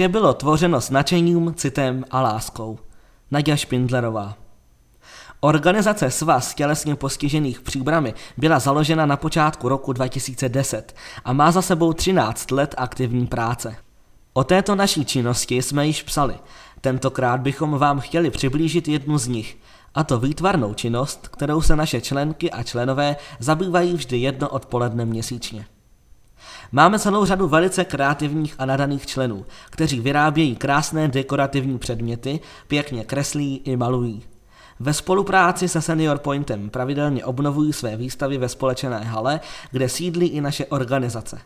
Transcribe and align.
Vše 0.00 0.08
bylo 0.08 0.34
tvořeno 0.34 0.80
s 0.80 0.90
nadšením, 0.90 1.54
citem 1.54 2.04
a 2.10 2.20
láskou. 2.20 2.78
Nadia 3.30 3.56
Špindlerová 3.56 4.34
Organizace 5.40 6.10
Svaz 6.10 6.54
tělesně 6.54 6.94
postižených 6.96 7.60
příbramy 7.60 8.14
byla 8.36 8.58
založena 8.58 9.06
na 9.06 9.16
počátku 9.16 9.68
roku 9.68 9.92
2010 9.92 10.96
a 11.24 11.32
má 11.32 11.50
za 11.50 11.62
sebou 11.62 11.92
13 11.92 12.50
let 12.50 12.74
aktivní 12.78 13.26
práce. 13.26 13.76
O 14.32 14.44
této 14.44 14.74
naší 14.74 15.04
činnosti 15.04 15.62
jsme 15.62 15.86
již 15.86 16.02
psali. 16.02 16.34
Tentokrát 16.80 17.40
bychom 17.40 17.78
vám 17.78 18.00
chtěli 18.00 18.30
přiblížit 18.30 18.88
jednu 18.88 19.18
z 19.18 19.26
nich, 19.26 19.58
a 19.94 20.04
to 20.04 20.18
výtvarnou 20.18 20.74
činnost, 20.74 21.28
kterou 21.28 21.60
se 21.60 21.76
naše 21.76 22.00
členky 22.00 22.50
a 22.50 22.62
členové 22.62 23.16
zabývají 23.38 23.94
vždy 23.94 24.18
jedno 24.18 24.48
odpoledne 24.48 25.04
měsíčně. 25.04 25.66
Máme 26.72 26.98
celou 26.98 27.24
řadu 27.24 27.48
velice 27.48 27.84
kreativních 27.84 28.54
a 28.58 28.66
nadaných 28.66 29.06
členů, 29.06 29.46
kteří 29.70 30.00
vyrábějí 30.00 30.56
krásné 30.56 31.08
dekorativní 31.08 31.78
předměty, 31.78 32.40
pěkně 32.68 33.04
kreslí 33.04 33.62
i 33.64 33.76
malují. 33.76 34.22
Ve 34.80 34.94
spolupráci 34.94 35.68
se 35.68 35.82
Senior 35.82 36.18
Pointem 36.18 36.70
pravidelně 36.70 37.24
obnovují 37.24 37.72
své 37.72 37.96
výstavy 37.96 38.38
ve 38.38 38.48
společné 38.48 38.98
hale, 38.98 39.40
kde 39.70 39.88
sídlí 39.88 40.26
i 40.26 40.40
naše 40.40 40.66
organizace. 40.66 41.38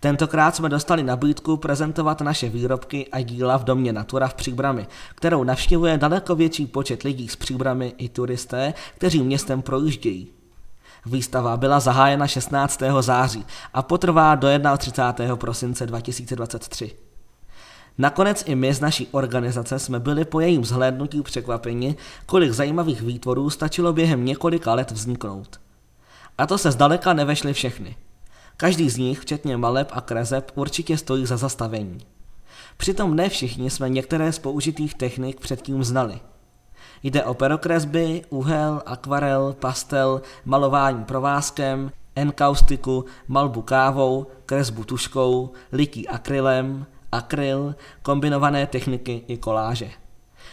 Tentokrát 0.00 0.56
jsme 0.56 0.68
dostali 0.68 1.02
nabídku 1.02 1.56
prezentovat 1.56 2.20
naše 2.20 2.48
výrobky 2.48 3.06
a 3.12 3.20
díla 3.20 3.56
v 3.56 3.64
domě 3.64 3.92
Natura 3.92 4.28
v 4.28 4.34
Příbrami, 4.34 4.86
kterou 5.14 5.44
navštěvuje 5.44 5.98
daleko 5.98 6.34
větší 6.34 6.66
počet 6.66 7.02
lidí 7.02 7.28
z 7.28 7.36
Příbramy 7.36 7.92
i 7.98 8.08
turisté, 8.08 8.74
kteří 8.94 9.22
městem 9.22 9.62
projíždějí. 9.62 10.39
Výstava 11.06 11.56
byla 11.56 11.80
zahájena 11.80 12.26
16. 12.26 12.82
září 13.00 13.46
a 13.74 13.82
potrvá 13.82 14.34
do 14.34 14.48
31. 14.78 15.36
prosince 15.36 15.86
2023. 15.86 16.96
Nakonec 17.98 18.44
i 18.46 18.54
my 18.54 18.74
z 18.74 18.80
naší 18.80 19.08
organizace 19.10 19.78
jsme 19.78 20.00
byli 20.00 20.24
po 20.24 20.40
jejím 20.40 20.64
zhlédnutí 20.64 21.22
překvapeni, 21.22 21.96
kolik 22.26 22.52
zajímavých 22.52 23.02
výtvorů 23.02 23.50
stačilo 23.50 23.92
během 23.92 24.24
několika 24.24 24.74
let 24.74 24.90
vzniknout. 24.90 25.60
A 26.38 26.46
to 26.46 26.58
se 26.58 26.70
zdaleka 26.70 27.12
nevešly 27.12 27.52
všechny. 27.52 27.96
Každý 28.56 28.90
z 28.90 28.96
nich, 28.96 29.20
včetně 29.20 29.56
maleb 29.56 29.88
a 29.92 30.00
kreseb, 30.00 30.50
určitě 30.54 30.96
stojí 30.96 31.26
za 31.26 31.36
zastavení. 31.36 31.98
Přitom 32.76 33.16
ne 33.16 33.28
všichni 33.28 33.70
jsme 33.70 33.88
některé 33.88 34.32
z 34.32 34.38
použitých 34.38 34.94
technik 34.94 35.40
předtím 35.40 35.84
znali. 35.84 36.20
Jde 37.02 37.24
o 37.24 37.34
perokresby, 37.34 38.22
úhel, 38.30 38.82
akvarel, 38.86 39.56
pastel, 39.60 40.22
malování 40.44 41.04
provázkem, 41.04 41.90
enkaustiku, 42.16 43.04
malbu 43.28 43.62
kávou, 43.62 44.26
kresbu 44.46 44.84
tuškou, 44.84 45.50
lití 45.72 46.08
akrylem, 46.08 46.86
akryl, 47.12 47.74
kombinované 48.02 48.66
techniky 48.66 49.22
i 49.28 49.36
koláže. 49.36 49.90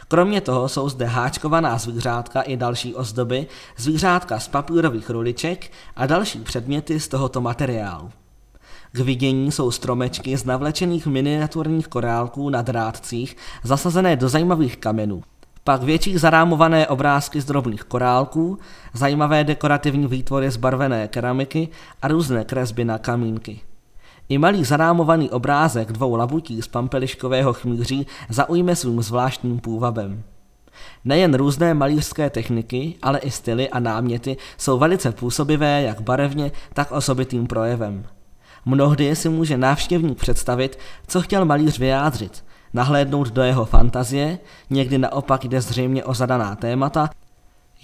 Kromě 0.08 0.42
toho 0.42 0.70
jsou 0.70 0.90
zde 0.90 1.06
háčkovaná 1.06 1.78
zvířátka 1.78 2.42
i 2.42 2.58
další 2.58 2.96
ozdoby, 2.96 3.48
zvířátka 3.78 4.40
z 4.40 4.48
papírových 4.48 5.10
ruliček 5.10 5.72
a 5.96 6.06
další 6.06 6.40
předměty 6.40 7.00
z 7.00 7.08
tohoto 7.08 7.42
materiálu. 7.42 8.12
K 8.92 9.00
vidění 9.00 9.52
jsou 9.52 9.72
stromečky 9.72 10.38
z 10.38 10.46
navlečených 10.46 11.08
miniaturních 11.08 11.88
korálků 11.88 12.50
na 12.50 12.62
drátcích, 12.62 13.38
zasazené 13.64 14.16
do 14.16 14.30
zajímavých 14.30 14.78
kamenů. 14.78 15.24
Pak 15.68 15.84
větší 15.84 16.18
zarámované 16.18 16.88
obrázky 16.88 17.42
z 17.42 17.46
drobných 17.46 17.84
korálků, 17.84 18.60
zajímavé 18.94 19.44
dekorativní 19.44 20.08
výtvory 20.08 20.52
z 20.52 20.58
barvené 20.58 21.08
keramiky 21.08 21.70
a 22.02 22.08
různé 22.08 22.44
kresby 22.44 22.86
na 22.86 22.98
kamínky. 22.98 23.60
I 24.30 24.38
malý 24.38 24.64
zarámovaný 24.64 25.30
obrázek 25.30 25.92
dvou 25.92 26.16
labutí 26.16 26.62
z 26.62 26.68
pampeliškového 26.68 27.54
chmíří 27.54 28.08
zaujme 28.30 28.76
svým 28.76 29.02
zvláštním 29.02 29.60
půvabem. 29.60 30.24
Nejen 31.06 31.34
různé 31.34 31.74
malířské 31.74 32.30
techniky, 32.30 32.96
ale 33.02 33.20
i 33.20 33.32
styly 33.32 33.70
a 33.70 33.80
náměty 33.80 34.38
jsou 34.58 34.80
velice 34.80 35.12
působivé 35.12 35.82
jak 35.82 36.02
barevně, 36.02 36.52
tak 36.74 36.92
osobitým 36.92 37.48
projevem. 37.48 38.06
Mnohdy 38.66 39.16
si 39.16 39.30
může 39.30 39.58
návštěvník 39.58 40.18
představit, 40.18 40.80
co 41.08 41.22
chtěl 41.22 41.46
malíř 41.46 41.80
vyjádřit, 41.80 42.44
nahlédnout 42.74 43.28
do 43.28 43.42
jeho 43.42 43.66
fantazie, 43.66 44.40
někdy 44.70 44.98
naopak 44.98 45.46
jde 45.46 45.62
zřejmě 45.62 46.04
o 46.04 46.14
zadaná 46.14 46.56
témata, 46.56 47.10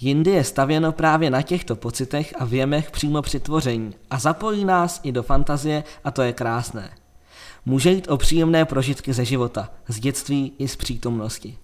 Jindy 0.00 0.30
je 0.30 0.44
stavěno 0.44 0.92
právě 0.92 1.30
na 1.30 1.42
těchto 1.42 1.76
pocitech 1.76 2.34
a 2.38 2.44
věmech 2.44 2.90
přímo 2.90 3.22
při 3.22 3.40
tvoření 3.40 3.94
a 4.10 4.18
zapojí 4.18 4.64
nás 4.64 5.00
i 5.02 5.12
do 5.12 5.22
fantazie 5.22 5.84
a 6.04 6.10
to 6.10 6.22
je 6.22 6.32
krásné. 6.32 6.90
Může 7.66 7.90
jít 7.90 8.08
o 8.08 8.16
příjemné 8.16 8.64
prožitky 8.64 9.12
ze 9.12 9.24
života, 9.24 9.70
z 9.88 10.00
dětství 10.00 10.52
i 10.58 10.68
z 10.68 10.76
přítomnosti. 10.76 11.58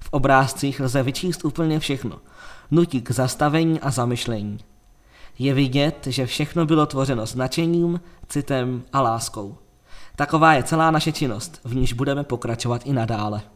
V 0.00 0.08
obrázcích 0.10 0.80
lze 0.80 1.02
vyčíst 1.02 1.44
úplně 1.44 1.80
všechno, 1.80 2.18
nutí 2.70 3.02
k 3.02 3.10
zastavení 3.10 3.80
a 3.80 3.90
zamyšlení. 3.90 4.58
Je 5.38 5.54
vidět, 5.54 6.06
že 6.06 6.26
všechno 6.26 6.66
bylo 6.66 6.86
tvořeno 6.86 7.26
s 7.26 7.34
nadšením, 7.34 8.00
citem 8.28 8.82
a 8.92 9.00
láskou. 9.00 9.58
Taková 10.16 10.54
je 10.54 10.62
celá 10.62 10.90
naše 10.90 11.12
činnost, 11.12 11.60
v 11.64 11.74
níž 11.74 11.92
budeme 11.92 12.24
pokračovat 12.24 12.82
i 12.84 12.92
nadále. 12.92 13.55